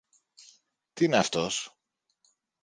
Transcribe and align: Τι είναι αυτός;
Τι 0.93 1.05
είναι 1.05 1.17
αυτός; 1.17 1.77